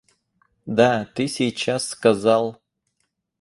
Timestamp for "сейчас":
1.27-1.87